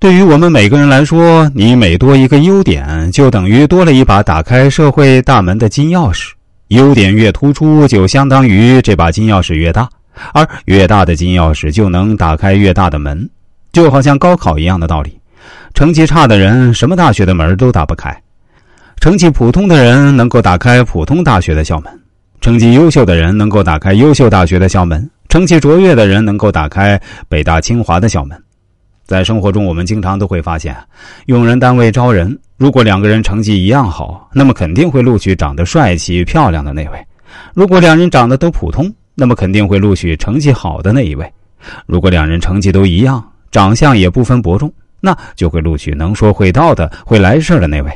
[0.00, 6.30] 对于我们每个人来说，你每多一个优点，就等于多了一把打开社会大门的金钥匙。
[6.68, 9.86] 优点越突出，就相当于这把金钥匙越大，
[10.32, 13.28] 而越大的金钥匙就能打开越大的门，
[13.74, 15.20] 就好像高考一样的道理。
[15.74, 18.10] 成绩差的人，什么大学的门都打不开；
[19.02, 21.92] 成绩普通的人，能够打开普通大学的校门；
[22.40, 24.98] 成绩优秀的人，能够打开优秀大学的校门；
[25.28, 26.98] 成绩卓越的人，能够打开
[27.28, 28.42] 北大清华的校门。
[29.10, 30.72] 在生活中，我们经常都会发现，
[31.26, 36.98] 用人单位招人，如果两个人成绩一样好，那么肯定会录取长得帅气漂亮的那位；
[37.52, 41.26] 如果两人长得都普通，那么肯定会录取成绩好的那一位；
[41.86, 47.90] 如果两人成绩都一样，长相也不分伯仲，那就会录取能说会道的、会来事的那位。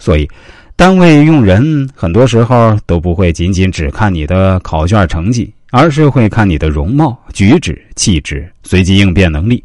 [0.00, 0.28] 所以，
[0.74, 9.62] 单位用人很多时候都不会仅仅只看你的考卷成绩，而是会看你的容貌、举止、气质、随机应变能力。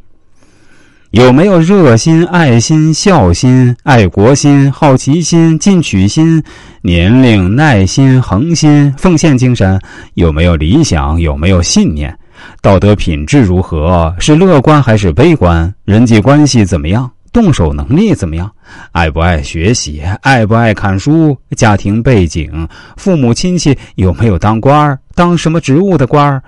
[1.16, 6.44] 有没有热心、爱心、孝心、爱国心、好奇心、进取心、
[6.82, 9.80] 年龄、耐心、恒心、奉献精神？
[10.16, 11.18] 有没有理想？
[11.22, 12.14] 有没有信念？
[12.62, 14.14] 道德品质如何？
[14.20, 15.74] 是乐观还是悲观？
[15.86, 17.10] 人际关系怎么样？
[17.32, 18.52] 动手能力怎么样？
[18.92, 20.04] 爱不爱学习？
[20.22, 21.38] 爱不爱看书？
[21.56, 22.68] 家庭背景？
[22.98, 25.00] 父母亲戚有没有当官儿？
[25.16, 26.44] 当什么职务的官儿？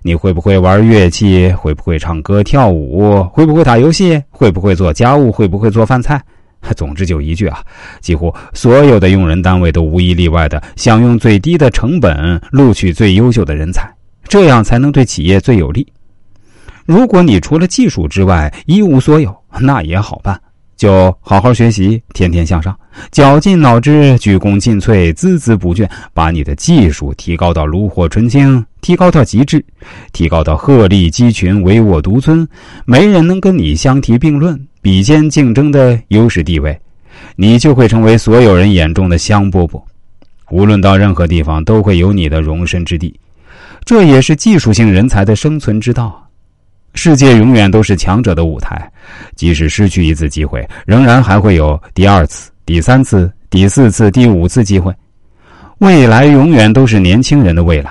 [0.00, 1.52] 你会不会玩乐器？
[1.52, 3.22] 会不会唱歌跳舞？
[3.24, 4.22] 会不会打游戏？
[4.30, 5.30] 会不会做家务？
[5.30, 6.22] 会不会做饭菜？
[6.76, 7.58] 总之就一句啊，
[8.00, 13.92] 几乎所有的用人单位都无一例外的想用最低的成本录取最优秀的人才，
[14.28, 15.84] 这样才能对企业最有利。
[16.86, 20.40] 如果你除了技术之外一无所有，那也好办。
[20.82, 22.76] 就好好学习，天天向上，
[23.12, 29.64] 绞尽脑汁，鞠躬尽瘁，孜孜不倦，把你的技术提高到炉火纯青，提高到极致，
[30.12, 32.44] 提高到鹤立鸡群、唯我独尊，
[32.84, 36.76] 没人能跟你相提并论、比肩竞争的优势地位，
[37.36, 39.80] 你就会成为所有人眼中的香饽饽，
[40.50, 43.14] 无论到任何地方都会有你的容身之地，
[43.84, 46.21] 这也是技术性人才的生存之道。
[46.94, 48.90] 世界永远都是强者的舞台，
[49.34, 54.94] 即使失去一次机会，仍然还会有第二次、第三次、第四次、第五次机会。
[55.78, 57.90] 未来永远都是年轻人的未来。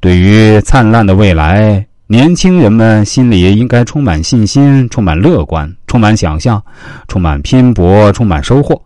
[0.00, 6.62] 对于灿烂的未来，年轻人们心里应该充满信心、充满乐观、充满想象、
[7.08, 8.80] 充满拼搏、充满收获。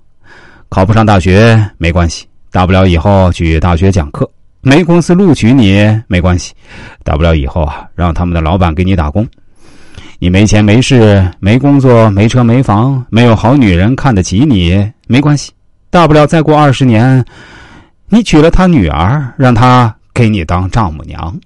[0.68, 4.24] 考不上大学没关系，大不了以后去大学讲课；
[4.60, 6.54] 没公司录取你没关系，
[7.02, 9.26] 大不了以后啊，让他们的老板给你打工。
[10.18, 15.52] 你没钱没势没工作没车没房没有好女人看得起你没关系，
[15.90, 17.24] 大不了再过二十年，
[18.08, 21.38] 你娶了他女儿，让她给你当丈母娘。